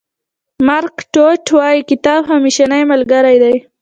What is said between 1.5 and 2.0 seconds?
وایي